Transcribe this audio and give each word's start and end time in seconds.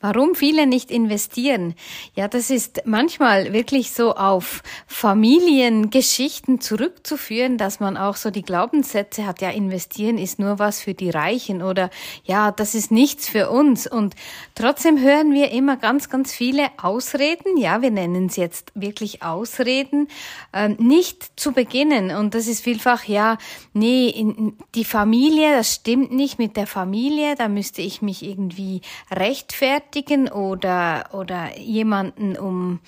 Warum 0.00 0.36
viele 0.36 0.68
nicht 0.68 0.92
investieren? 0.92 1.74
Ja, 2.14 2.28
das 2.28 2.50
ist 2.50 2.82
manchmal 2.84 3.52
wirklich 3.52 3.90
so 3.90 4.14
auf 4.14 4.62
Familiengeschichten 4.86 6.60
zurückzuführen, 6.60 7.58
dass 7.58 7.80
man 7.80 7.96
auch 7.96 8.14
so 8.14 8.30
die 8.30 8.42
Glaubenssätze 8.42 9.26
hat, 9.26 9.40
ja, 9.40 9.50
investieren 9.50 10.16
ist 10.16 10.38
nur 10.38 10.60
was 10.60 10.80
für 10.80 10.94
die 10.94 11.10
Reichen 11.10 11.62
oder 11.62 11.90
ja, 12.22 12.52
das 12.52 12.76
ist 12.76 12.92
nichts 12.92 13.28
für 13.28 13.50
uns. 13.50 13.88
Und 13.88 14.14
trotzdem 14.54 15.00
hören 15.00 15.34
wir 15.34 15.50
immer 15.50 15.76
ganz, 15.76 16.08
ganz 16.08 16.32
viele 16.32 16.68
Ausreden, 16.80 17.56
ja, 17.56 17.82
wir 17.82 17.90
nennen 17.90 18.26
es 18.26 18.36
jetzt 18.36 18.70
wirklich 18.76 19.24
Ausreden, 19.24 20.06
äh, 20.52 20.68
nicht 20.68 21.40
zu 21.40 21.50
beginnen. 21.50 22.12
Und 22.12 22.34
das 22.36 22.46
ist 22.46 22.62
vielfach, 22.62 23.04
ja, 23.04 23.36
nee, 23.72 24.08
in, 24.10 24.56
die 24.76 24.84
Familie, 24.84 25.56
das 25.56 25.74
stimmt 25.74 26.12
nicht 26.12 26.38
mit 26.38 26.56
der 26.56 26.68
Familie, 26.68 27.34
da 27.34 27.48
müsste 27.48 27.82
ich 27.82 28.00
mich 28.00 28.22
irgendwie 28.22 28.80
rechtfertigen 29.10 29.67
rechtfertigen 29.68 30.28
oder, 30.28 31.10
oder 31.12 31.58
jemanden 31.58 32.36
um, 32.36 32.80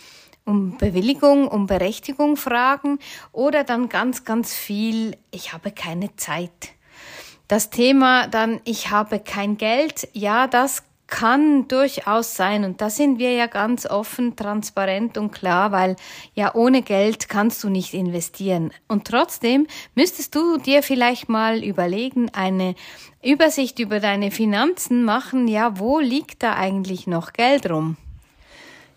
um 0.45 0.77
Bewilligung, 0.79 1.49
um 1.49 1.67
Berechtigung 1.67 2.37
fragen 2.37 2.99
oder 3.33 3.65
dann 3.65 3.89
ganz, 3.89 4.25
ganz 4.25 4.55
viel, 4.55 5.17
ich 5.31 5.53
habe 5.53 5.71
keine 5.71 6.17
Zeit. 6.17 6.71
Das 7.49 7.71
Thema 7.71 8.29
dann, 8.29 8.61
ich 8.65 8.91
habe 8.91 9.19
kein 9.19 9.57
Geld, 9.57 10.09
ja, 10.13 10.47
das 10.47 10.85
kann 11.11 11.69
durchaus 11.69 12.37
sein 12.37 12.65
und 12.65 12.81
da 12.81 12.89
sind 12.89 13.19
wir 13.19 13.33
ja 13.35 13.47
ganz 13.47 13.85
offen, 13.85 14.37
transparent 14.37 15.19
und 15.19 15.33
klar, 15.33 15.73
weil 15.73 15.97
ja 16.35 16.55
ohne 16.55 16.83
Geld 16.83 17.29
kannst 17.29 17.63
du 17.63 17.69
nicht 17.69 17.93
investieren. 17.93 18.73
Und 18.89 19.07
trotzdem 19.07 19.67
müsstest 19.95 20.35
du 20.35 20.57
dir 20.57 20.83
vielleicht 20.83 21.29
mal 21.29 21.63
überlegen, 21.63 22.31
eine 22.33 22.75
Übersicht 23.23 23.79
über 23.81 24.01
deine 24.01 24.31
Finanzen 24.31 25.05
machen, 25.05 25.49
ja, 25.49 25.79
wo 25.79 25.99
liegt 25.99 26.43
da 26.43 26.55
eigentlich 26.55 27.07
noch 27.07 27.33
Geld 27.33 27.69
rum? 27.69 27.97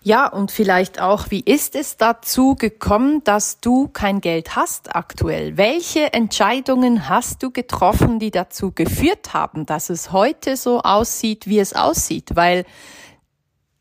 Ja, 0.06 0.26
und 0.26 0.50
vielleicht 0.50 1.00
auch, 1.00 1.30
wie 1.30 1.40
ist 1.40 1.74
es 1.74 1.96
dazu 1.96 2.56
gekommen, 2.56 3.24
dass 3.24 3.60
du 3.60 3.88
kein 3.88 4.20
Geld 4.20 4.54
hast 4.54 4.94
aktuell? 4.94 5.56
Welche 5.56 6.12
Entscheidungen 6.12 7.08
hast 7.08 7.42
du 7.42 7.50
getroffen, 7.50 8.18
die 8.18 8.30
dazu 8.30 8.70
geführt 8.70 9.32
haben, 9.32 9.64
dass 9.64 9.88
es 9.88 10.12
heute 10.12 10.58
so 10.58 10.82
aussieht, 10.82 11.46
wie 11.46 11.58
es 11.58 11.72
aussieht? 11.72 12.32
Weil 12.34 12.66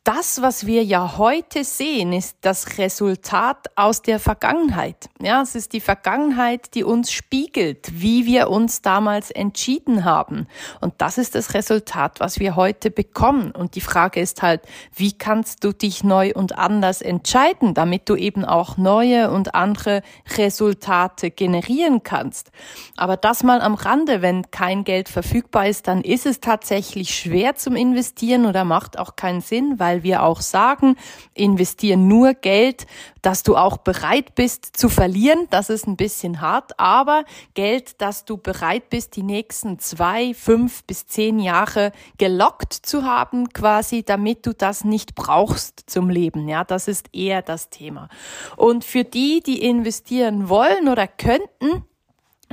das, 0.03 0.41
was 0.41 0.65
wir 0.65 0.83
ja 0.83 1.17
heute 1.17 1.63
sehen, 1.63 2.11
ist 2.11 2.37
das 2.41 2.77
Resultat 2.77 3.69
aus 3.75 4.01
der 4.01 4.19
Vergangenheit. 4.19 5.09
Ja, 5.21 5.41
es 5.41 5.55
ist 5.55 5.71
die 5.71 5.79
Vergangenheit, 5.79 6.75
die 6.75 6.83
uns 6.83 7.09
spiegelt, 7.09 7.89
wie 8.01 8.25
wir 8.25 8.49
uns 8.49 8.81
damals 8.81 9.31
entschieden 9.31 10.03
haben. 10.03 10.47
Und 10.81 10.95
das 10.97 11.17
ist 11.17 11.35
das 11.35 11.53
Resultat, 11.53 12.19
was 12.19 12.39
wir 12.39 12.57
heute 12.57 12.91
bekommen. 12.91 13.51
Und 13.51 13.75
die 13.75 13.81
Frage 13.81 14.19
ist 14.19 14.41
halt, 14.41 14.61
wie 14.93 15.13
kannst 15.13 15.63
du 15.63 15.71
dich 15.71 16.03
neu 16.03 16.33
und 16.35 16.57
anders 16.57 17.01
entscheiden, 17.01 17.73
damit 17.73 18.09
du 18.09 18.17
eben 18.17 18.43
auch 18.43 18.75
neue 18.75 19.31
und 19.31 19.55
andere 19.55 20.01
Resultate 20.37 21.31
generieren 21.31 22.03
kannst. 22.03 22.51
Aber 22.97 23.15
das 23.15 23.43
mal 23.43 23.61
am 23.61 23.75
Rande, 23.75 24.21
wenn 24.21 24.51
kein 24.51 24.83
Geld 24.83 25.07
verfügbar 25.07 25.67
ist, 25.67 25.87
dann 25.87 26.01
ist 26.01 26.25
es 26.25 26.41
tatsächlich 26.41 27.15
schwer 27.15 27.55
zum 27.55 27.77
Investieren 27.77 28.45
oder 28.45 28.65
macht 28.65 28.99
auch 28.99 29.15
keinen 29.15 29.39
Sinn, 29.39 29.79
weil 29.79 29.92
weil 29.93 30.03
wir 30.03 30.23
auch 30.23 30.41
sagen, 30.41 30.95
investier 31.35 31.97
nur 31.97 32.33
Geld, 32.33 32.87
dass 33.21 33.43
du 33.43 33.55
auch 33.55 33.77
bereit 33.77 34.33
bist 34.33 34.75
zu 34.75 34.89
verlieren. 34.89 35.47
Das 35.51 35.69
ist 35.69 35.85
ein 35.85 35.97
bisschen 35.97 36.41
hart, 36.41 36.79
aber 36.79 37.25
Geld, 37.53 38.01
dass 38.01 38.25
du 38.25 38.37
bereit 38.37 38.89
bist, 38.89 39.15
die 39.15 39.23
nächsten 39.23 39.77
zwei, 39.77 40.33
fünf 40.33 40.83
bis 40.85 41.05
zehn 41.05 41.37
Jahre 41.37 41.91
gelockt 42.17 42.73
zu 42.73 43.03
haben, 43.03 43.49
quasi, 43.49 44.01
damit 44.03 44.47
du 44.47 44.53
das 44.53 44.83
nicht 44.83 45.13
brauchst 45.13 45.83
zum 45.85 46.09
Leben. 46.09 46.47
Ja, 46.47 46.63
das 46.63 46.87
ist 46.87 47.13
eher 47.13 47.43
das 47.43 47.69
Thema. 47.69 48.09
Und 48.57 48.83
für 48.83 49.03
die, 49.03 49.41
die 49.45 49.61
investieren 49.61 50.49
wollen 50.49 50.87
oder 50.87 51.07
könnten, 51.07 51.85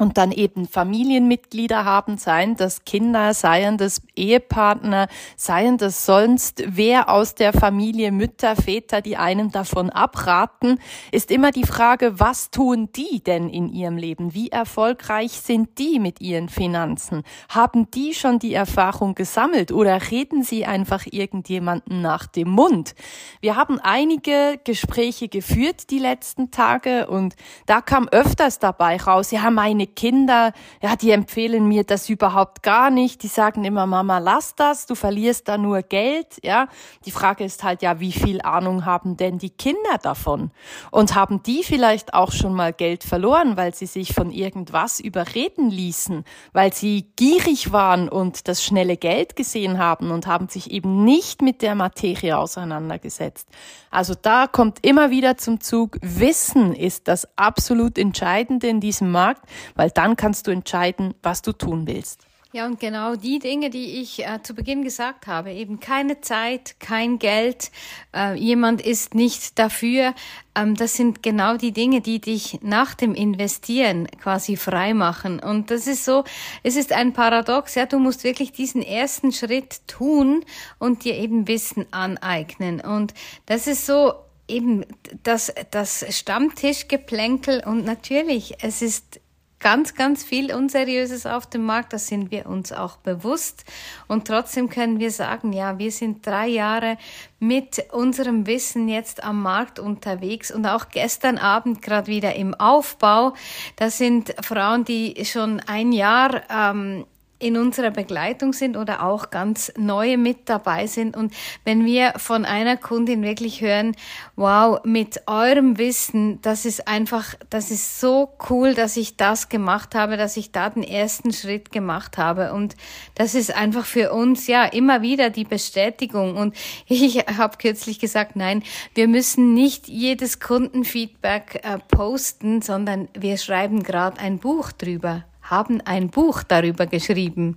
und 0.01 0.17
dann 0.17 0.33
eben 0.33 0.67
Familienmitglieder 0.67 1.85
haben, 1.85 2.17
seien 2.17 2.57
das 2.57 2.85
Kinder, 2.85 3.35
seien 3.35 3.77
das 3.77 4.01
Ehepartner, 4.17 5.09
seien 5.37 5.77
das 5.77 6.07
sonst 6.07 6.63
wer 6.67 7.11
aus 7.11 7.35
der 7.35 7.53
Familie, 7.53 8.11
Mütter, 8.11 8.57
Väter, 8.57 9.03
die 9.03 9.17
einem 9.17 9.51
davon 9.51 9.91
abraten, 9.91 10.79
ist 11.13 11.31
immer 11.31 11.51
die 11.51 11.65
Frage, 11.65 12.19
was 12.19 12.51
tun 12.51 12.89
die 12.97 13.23
denn 13.23 13.51
in 13.51 13.69
ihrem 13.69 13.99
Leben? 13.99 14.33
Wie 14.33 14.49
erfolgreich 14.49 15.33
sind 15.33 15.79
die 15.79 15.99
mit 15.99 16.21
ihren 16.21 16.49
Finanzen? 16.49 17.23
Haben 17.51 17.91
die 17.91 18.15
schon 18.15 18.39
die 18.39 18.55
Erfahrung 18.55 19.15
gesammelt 19.15 19.71
oder 19.71 20.11
reden 20.11 20.43
sie 20.43 20.65
einfach 20.65 21.05
irgendjemanden 21.11 22.01
nach 22.01 22.27
dem 22.27 22.49
Mund? 22.49 22.95
Wir 23.41 23.57
haben 23.57 23.79
einige 23.79 24.59
Gespräche 24.65 25.29
geführt 25.29 25.91
die 25.91 25.99
letzten 25.99 26.51
Tage 26.51 27.07
und 27.09 27.35
da 27.67 27.83
kam 27.83 28.09
öfters 28.09 28.59
dabei 28.59 28.97
raus, 28.97 29.31
ja, 29.31 29.51
meine 29.51 29.90
Kinder, 29.95 30.53
ja, 30.83 30.97
die 30.97 31.11
empfehlen 31.11 31.67
mir 31.69 31.85
das 31.85 32.09
überhaupt 32.09 32.63
gar 32.63 32.91
nicht. 32.91 33.23
Die 33.23 33.29
sagen 33.29 33.65
immer, 33.65 33.87
Mama, 33.87 34.19
lass 34.19 34.55
das, 34.55 34.87
du 34.87 34.95
verlierst 34.95 35.49
da 35.49 35.59
nur 35.59 35.83
Geld, 35.83 36.39
ja. 36.43 36.69
Die 37.05 37.11
Frage 37.11 37.45
ist 37.45 37.63
halt 37.63 37.83
ja, 37.83 38.01
wie 38.01 38.13
viel 38.13 38.41
Ahnung 38.43 38.87
haben 38.87 39.17
denn 39.17 39.39
die 39.39 39.51
Kinder 39.51 39.99
davon? 40.03 40.51
Und 40.91 41.15
haben 41.15 41.43
die 41.43 41.63
vielleicht 41.63 42.15
auch 42.15 42.33
schon 42.33 42.55
mal 42.55 42.73
Geld 42.73 43.05
verloren, 43.05 43.57
weil 43.57 43.75
sie 43.75 43.87
sich 43.87 44.15
von 44.15 44.31
irgendwas 44.31 45.01
überreden 45.01 45.71
ließen, 45.71 46.25
weil 46.53 46.73
sie 46.73 47.11
gierig 47.17 47.73
waren 47.73 48.09
und 48.09 48.49
das 48.49 48.65
schnelle 48.65 48.97
Geld 48.97 49.37
gesehen 49.37 49.79
haben 49.79 50.11
und 50.11 50.27
haben 50.27 50.49
sich 50.49 50.71
eben 50.71 51.05
nicht 51.05 51.43
mit 51.43 51.63
der 51.63 51.75
Materie 51.75 52.39
auseinandergesetzt. 52.39 53.49
Also 53.91 54.15
da 54.15 54.47
kommt 54.47 54.79
immer 54.83 55.11
wieder 55.11 55.37
zum 55.37 55.61
Zug, 55.61 55.99
Wissen 56.01 56.75
ist 56.75 57.09
das 57.09 57.27
absolut 57.37 57.99
Entscheidende 57.99 58.69
in 58.69 58.81
diesem 58.81 59.11
Markt, 59.11 59.43
weil 59.81 59.91
dann 59.91 60.15
kannst 60.15 60.47
du 60.47 60.51
entscheiden, 60.51 61.15
was 61.23 61.41
du 61.41 61.53
tun 61.53 61.87
willst. 61.87 62.27
Ja, 62.53 62.67
und 62.67 62.79
genau 62.81 63.17
die 63.17 63.39
Dinge, 63.39 63.71
die 63.71 64.03
ich 64.03 64.27
äh, 64.27 64.43
zu 64.43 64.53
Beginn 64.53 64.85
gesagt 64.85 65.27
habe, 65.27 65.53
eben 65.53 65.81
keine 65.81 66.21
Zeit, 66.21 66.79
kein 66.81 67.19
Geld, 67.19 67.71
äh, 68.15 68.35
jemand 68.35 68.83
ist 68.83 69.15
nicht 69.15 69.59
dafür, 69.59 70.13
ähm, 70.55 70.75
das 70.75 70.93
sind 70.93 71.23
genau 71.23 71.57
die 71.57 71.73
Dinge, 71.73 72.03
die 72.03 72.21
dich 72.21 72.59
nach 72.61 72.93
dem 72.93 73.15
Investieren 73.15 74.07
quasi 74.21 74.59
frei 74.59 74.93
machen. 74.93 75.41
Und 75.41 75.71
das 75.71 75.87
ist 75.87 76.05
so, 76.05 76.25
es 76.63 76.77
ist 76.77 76.93
ein 76.93 77.15
Paradox, 77.15 77.75
ja, 77.75 77.87
du 77.87 77.99
musst 77.99 78.23
wirklich 78.23 78.53
diesen 78.53 78.83
ersten 78.83 79.33
Schritt 79.33 79.87
tun 79.87 80.45
und 80.79 81.05
dir 81.05 81.15
eben 81.15 81.49
Wissen 81.49 81.87
aneignen. 81.91 82.83
Und 82.83 83.15
das 83.47 83.67
ist 83.67 83.87
so, 83.87 84.13
eben 84.47 84.85
das, 85.23 85.55
das 85.71 86.05
Stammtischgeplänkel 86.11 87.63
und 87.65 87.87
natürlich, 87.87 88.57
es 88.61 88.83
ist 88.83 89.21
ganz, 89.61 89.95
ganz 89.95 90.25
viel 90.25 90.53
Unseriöses 90.55 91.27
auf 91.27 91.47
dem 91.47 91.65
Markt. 91.65 91.93
Das 91.93 92.09
sind 92.09 92.31
wir 92.31 92.47
uns 92.47 92.73
auch 92.73 92.97
bewusst. 92.97 93.65
Und 94.09 94.27
trotzdem 94.27 94.69
können 94.69 94.99
wir 94.99 95.11
sagen, 95.11 95.53
ja, 95.53 95.79
wir 95.79 95.93
sind 95.93 96.27
drei 96.27 96.49
Jahre 96.49 96.97
mit 97.39 97.85
unserem 97.93 98.47
Wissen 98.47 98.89
jetzt 98.89 99.23
am 99.23 99.43
Markt 99.43 99.79
unterwegs 99.79 100.51
und 100.51 100.67
auch 100.67 100.89
gestern 100.89 101.39
Abend 101.39 101.83
gerade 101.83 102.09
wieder 102.09 102.35
im 102.35 102.55
Aufbau. 102.55 103.35
Das 103.77 103.99
sind 103.99 104.35
Frauen, 104.43 104.85
die 104.85 105.25
schon 105.25 105.61
ein 105.61 105.93
Jahr 105.93 106.43
ähm, 106.51 107.07
in 107.41 107.57
unserer 107.57 107.91
Begleitung 107.91 108.53
sind 108.53 108.77
oder 108.77 109.03
auch 109.03 109.31
ganz 109.31 109.73
neue 109.77 110.19
mit 110.19 110.49
dabei 110.49 110.87
sind. 110.87 111.17
Und 111.17 111.33
wenn 111.65 111.85
wir 111.85 112.13
von 112.19 112.45
einer 112.45 112.77
Kundin 112.77 113.23
wirklich 113.23 113.63
hören, 113.63 113.97
wow, 114.37 114.79
mit 114.85 115.23
eurem 115.27 115.79
Wissen, 115.79 116.41
das 116.43 116.67
ist 116.67 116.87
einfach, 116.87 117.35
das 117.49 117.71
ist 117.71 117.99
so 117.99 118.31
cool, 118.49 118.75
dass 118.75 118.97
ich 118.97 119.17
das 119.17 119.49
gemacht 119.49 119.95
habe, 119.95 120.17
dass 120.17 120.37
ich 120.37 120.53
da 120.53 120.69
den 120.69 120.83
ersten 120.83 121.33
Schritt 121.33 121.73
gemacht 121.73 122.19
habe. 122.19 122.53
Und 122.53 122.77
das 123.15 123.35
ist 123.35 123.55
einfach 123.55 123.87
für 123.87 124.13
uns 124.13 124.47
ja 124.47 124.65
immer 124.65 125.01
wieder 125.01 125.31
die 125.31 125.45
Bestätigung. 125.45 126.37
Und 126.37 126.55
ich 126.87 127.19
habe 127.39 127.57
kürzlich 127.57 127.99
gesagt, 127.99 128.37
nein, 128.37 128.63
wir 128.95 129.09
müssen 129.09 129.55
nicht 129.55 129.89
jedes 129.89 130.41
Kundenfeedback 130.41 131.63
äh, 131.65 131.79
posten, 131.89 132.61
sondern 132.61 133.09
wir 133.15 133.39
schreiben 133.39 133.83
gerade 133.83 134.21
ein 134.21 134.39
Buch 134.39 134.73
drüber 134.73 135.25
haben 135.51 135.81
ein 135.81 136.11
Buch 136.11 136.43
darüber 136.43 136.87
geschrieben. 136.87 137.57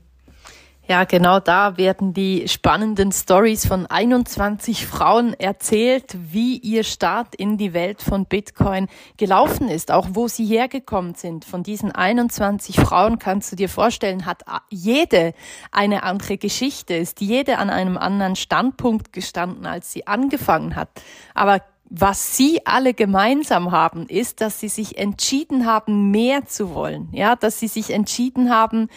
Ja, 0.85 1.05
genau 1.05 1.39
da 1.39 1.77
werden 1.77 2.13
die 2.13 2.45
spannenden 2.49 3.13
Stories 3.13 3.65
von 3.65 3.85
21 3.85 4.85
Frauen 4.85 5.33
erzählt, 5.33 6.13
wie 6.13 6.57
ihr 6.57 6.83
Start 6.83 7.35
in 7.35 7.57
die 7.57 7.73
Welt 7.73 8.01
von 8.01 8.25
Bitcoin 8.25 8.89
gelaufen 9.15 9.69
ist, 9.69 9.91
auch 9.91 10.09
wo 10.11 10.27
sie 10.27 10.45
hergekommen 10.45 11.15
sind. 11.15 11.45
Von 11.45 11.63
diesen 11.63 11.93
21 11.93 12.75
Frauen 12.75 13.17
kannst 13.17 13.53
du 13.53 13.55
dir 13.55 13.69
vorstellen, 13.69 14.25
hat 14.25 14.43
jede 14.69 15.33
eine 15.71 16.03
andere 16.03 16.37
Geschichte, 16.37 16.95
ist 16.95 17.21
jede 17.21 17.59
an 17.59 17.69
einem 17.69 17.97
anderen 17.97 18.35
Standpunkt 18.35 19.13
gestanden, 19.13 19.65
als 19.65 19.93
sie 19.93 20.05
angefangen 20.05 20.75
hat. 20.75 20.89
Aber 21.33 21.61
was 21.95 22.35
sie 22.35 22.65
alle 22.65 22.95
gemeinsam 22.95 23.71
haben, 23.71 24.07
ist, 24.07 24.41
dass 24.41 24.59
sie 24.59 24.67
sich 24.67 24.97
entschieden 24.97 25.67
haben, 25.67 26.09
mehr 26.09 26.47
zu 26.47 26.73
wollen. 26.73 27.09
Ja, 27.11 27.35
dass 27.35 27.59
sie 27.59 27.67
sich 27.67 27.91
entschieden 27.91 28.49
haben, 28.49 28.89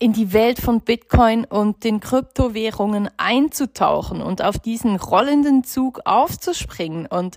in 0.00 0.14
die 0.14 0.32
Welt 0.32 0.58
von 0.58 0.80
Bitcoin 0.80 1.44
und 1.44 1.84
den 1.84 2.00
Kryptowährungen 2.00 3.10
einzutauchen 3.18 4.22
und 4.22 4.42
auf 4.42 4.58
diesen 4.58 4.96
rollenden 4.96 5.62
Zug 5.62 6.00
aufzuspringen. 6.06 7.06
Und 7.06 7.36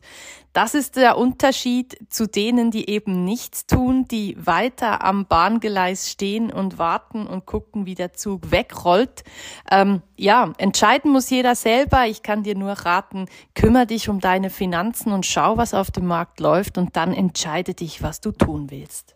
das 0.54 0.74
ist 0.74 0.96
der 0.96 1.18
Unterschied 1.18 1.98
zu 2.10 2.26
denen, 2.26 2.72
die 2.72 2.90
eben 2.90 3.26
nichts 3.26 3.68
tun, 3.68 4.08
die 4.08 4.38
weiter 4.40 5.04
am 5.04 5.26
Bahngeleis 5.26 6.10
stehen 6.10 6.54
und 6.54 6.78
warten 6.78 7.28
und 7.28 7.46
gucken, 7.46 7.86
wie 7.86 7.96
der 7.96 8.14
Zug 8.14 8.50
wegrollt. 8.50 9.26
Ähm, 9.70 10.02
ja, 10.16 10.54
entscheiden 10.58 11.12
muss 11.12 11.30
jeder 11.30 11.56
selber. 11.56 12.06
Ich 12.06 12.24
kann 12.24 12.44
dir 12.44 12.56
nur 12.56 12.72
raten, 12.72 13.26
kümmere 13.56 13.88
dich 13.88 14.08
um 14.08 14.22
deine 14.22 14.50
Finanzen 14.50 15.12
und 15.12 15.26
schau, 15.26 15.58
was 15.58 15.74
auf 15.74 15.92
dem 15.92 16.06
Markt 16.06 16.40
läuft 16.40 16.78
und 16.78 16.96
dann 16.96 17.14
entscheide 17.14 17.74
dich, 17.74 18.02
was 18.02 18.22
du 18.22 18.32
tun 18.32 18.72
willst. 18.72 19.16